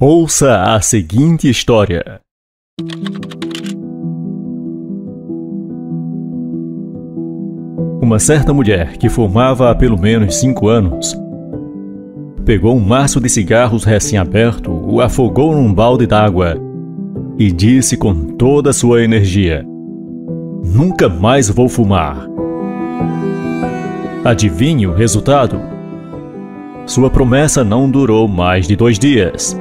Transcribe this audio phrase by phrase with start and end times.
[0.00, 2.20] Ouça a seguinte história.
[8.00, 11.20] Uma certa mulher que fumava há pelo menos cinco anos
[12.44, 16.54] pegou um maço de cigarros recém-aberto, o afogou num balde d'água
[17.36, 19.66] e disse com toda a sua energia:
[20.64, 22.24] Nunca mais vou fumar.
[24.24, 25.60] Adivinhe o resultado?
[26.86, 29.60] Sua promessa não durou mais de dois dias.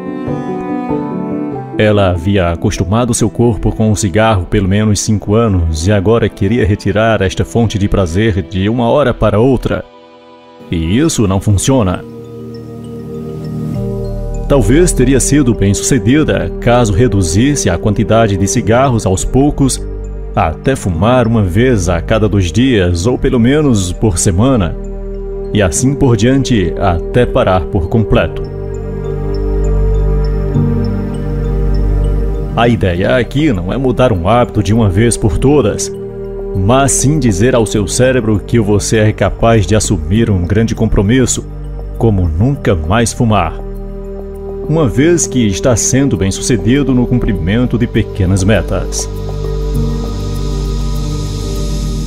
[1.78, 6.66] Ela havia acostumado seu corpo com o cigarro pelo menos cinco anos e agora queria
[6.66, 9.86] retirar esta fonte de prazer de uma hora para outra.
[10.72, 12.04] E isso não funciona.
[14.50, 19.80] Talvez teria sido bem sucedida caso reduzisse a quantidade de cigarros aos poucos
[20.36, 24.76] até fumar uma vez a cada dois dias ou pelo menos por semana,
[25.54, 28.57] e assim por diante até parar por completo.
[32.58, 35.90] A ideia aqui não é mudar um hábito de uma vez por todas,
[36.56, 41.46] mas sim dizer ao seu cérebro que você é capaz de assumir um grande compromisso,
[41.98, 43.68] como nunca mais fumar
[44.70, 49.10] uma vez que está sendo bem sucedido no cumprimento de pequenas metas.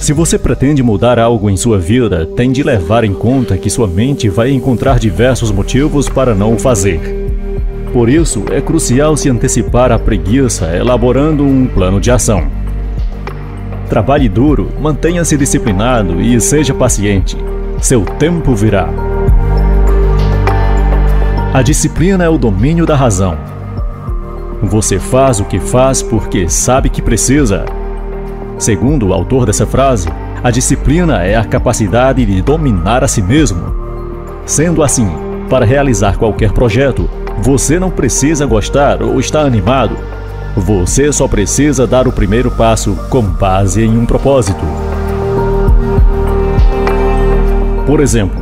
[0.00, 3.86] Se você pretende mudar algo em sua vida, tem de levar em conta que sua
[3.86, 7.19] mente vai encontrar diversos motivos para não o fazer.
[7.92, 12.47] Por isso, é crucial se antecipar à preguiça elaborando um plano de ação.
[13.88, 17.36] Trabalhe duro, mantenha-se disciplinado e seja paciente.
[17.80, 18.88] Seu tempo virá.
[21.52, 23.36] A disciplina é o domínio da razão.
[24.62, 27.64] Você faz o que faz porque sabe que precisa.
[28.56, 30.08] Segundo o autor dessa frase,
[30.44, 33.75] a disciplina é a capacidade de dominar a si mesmo.
[34.47, 35.10] Sendo assim,
[35.48, 37.10] para realizar qualquer projeto,
[37.42, 39.97] você não precisa gostar ou estar animado.
[40.56, 44.64] Você só precisa dar o primeiro passo com base em um propósito.
[47.87, 48.41] Por exemplo,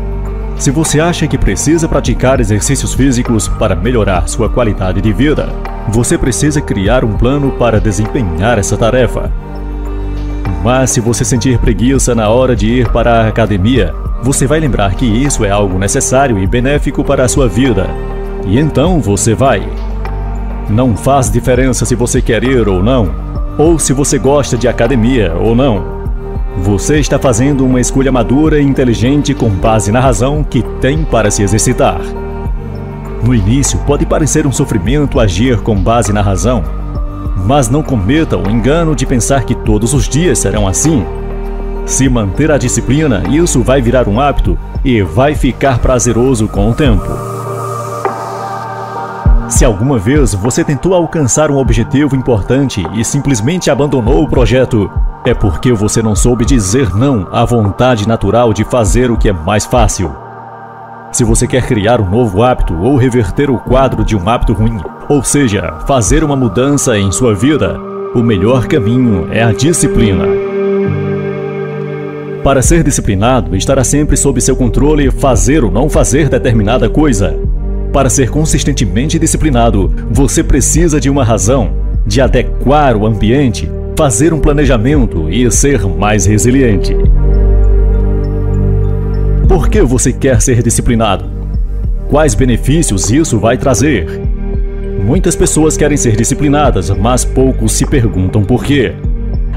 [0.57, 5.49] se você acha que precisa praticar exercícios físicos para melhorar sua qualidade de vida,
[5.89, 9.31] você precisa criar um plano para desempenhar essa tarefa.
[10.65, 14.95] Mas se você sentir preguiça na hora de ir para a academia, você vai lembrar
[14.95, 17.87] que isso é algo necessário e benéfico para a sua vida.
[18.47, 19.67] E então você vai.
[20.69, 23.11] Não faz diferença se você quer ir ou não,
[23.57, 25.99] ou se você gosta de academia ou não.
[26.59, 31.31] Você está fazendo uma escolha madura e inteligente com base na razão que tem para
[31.31, 32.01] se exercitar.
[33.23, 36.63] No início, pode parecer um sofrimento agir com base na razão,
[37.47, 41.05] mas não cometa o engano de pensar que todos os dias serão assim.
[41.87, 46.75] Se manter a disciplina, isso vai virar um hábito e vai ficar prazeroso com o
[46.75, 47.28] tempo.
[49.49, 54.91] Se alguma vez você tentou alcançar um objetivo importante e simplesmente abandonou o projeto,
[55.25, 59.33] é porque você não soube dizer não à vontade natural de fazer o que é
[59.33, 60.15] mais fácil.
[61.11, 64.79] Se você quer criar um novo hábito ou reverter o quadro de um hábito ruim,
[65.09, 67.81] ou seja, fazer uma mudança em sua vida,
[68.15, 70.27] o melhor caminho é a disciplina.
[72.45, 77.48] Para ser disciplinado, estará sempre sob seu controle fazer ou não fazer determinada coisa.
[77.93, 81.73] Para ser consistentemente disciplinado, você precisa de uma razão,
[82.07, 83.69] de adequar o ambiente
[83.99, 86.97] fazer um planejamento e ser mais resiliente.
[89.49, 91.25] Por que você quer ser disciplinado?
[92.09, 94.07] Quais benefícios isso vai trazer?
[95.05, 98.93] Muitas pessoas querem ser disciplinadas, mas poucos se perguntam por quê.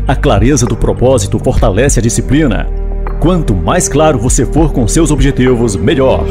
[0.07, 2.67] A clareza do propósito fortalece a disciplina.
[3.19, 6.25] Quanto mais claro você for com seus objetivos, melhor.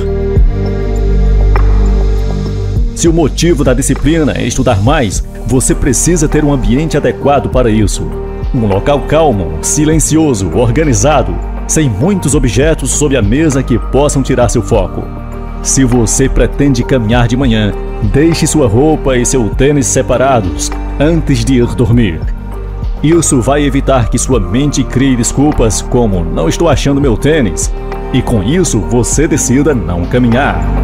[3.01, 7.71] Se o motivo da disciplina é estudar mais, você precisa ter um ambiente adequado para
[7.71, 8.07] isso.
[8.55, 11.35] Um local calmo, silencioso, organizado,
[11.67, 15.03] sem muitos objetos sob a mesa que possam tirar seu foco.
[15.63, 17.73] Se você pretende caminhar de manhã,
[18.13, 20.71] deixe sua roupa e seu tênis separados
[21.01, 22.21] antes de ir dormir.
[23.03, 27.73] Isso vai evitar que sua mente crie desculpas como não estou achando meu tênis,
[28.13, 30.80] e com isso você decida não caminhar.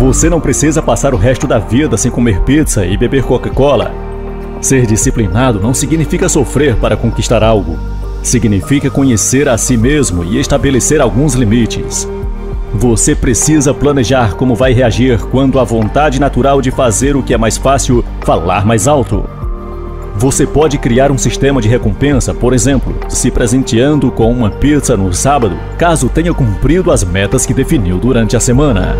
[0.00, 3.92] Você não precisa passar o resto da vida sem comer pizza e beber Coca-Cola.
[4.58, 7.78] Ser disciplinado não significa sofrer para conquistar algo.
[8.22, 12.08] Significa conhecer a si mesmo e estabelecer alguns limites.
[12.72, 17.36] Você precisa planejar como vai reagir quando a vontade natural de fazer o que é
[17.36, 19.28] mais fácil falar mais alto.
[20.16, 25.12] Você pode criar um sistema de recompensa, por exemplo, se presenteando com uma pizza no
[25.12, 28.96] sábado, caso tenha cumprido as metas que definiu durante a semana.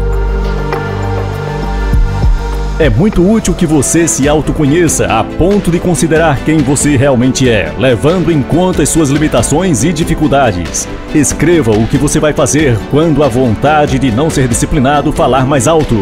[2.80, 7.70] É muito útil que você se autoconheça a ponto de considerar quem você realmente é,
[7.78, 10.88] levando em conta as suas limitações e dificuldades.
[11.14, 15.68] Escreva o que você vai fazer quando a vontade de não ser disciplinado falar mais
[15.68, 15.94] alto.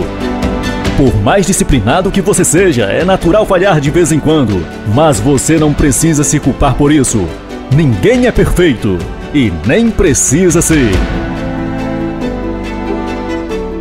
[0.97, 4.65] Por mais disciplinado que você seja, é natural falhar de vez em quando,
[4.95, 7.27] mas você não precisa se culpar por isso.
[7.75, 8.99] Ninguém é perfeito
[9.35, 10.93] e nem precisa ser.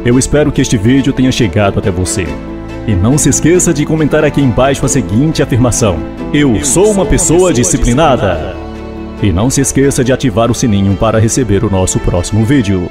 [0.03, 2.25] Eu espero que este vídeo tenha chegado até você.
[2.87, 5.99] E não se esqueça de comentar aqui embaixo a seguinte afirmação:
[6.33, 8.55] Eu, sou uma pessoa disciplinada.
[9.21, 12.89] E não se esqueça de ativar o sininho para receber o nosso próximo vídeo.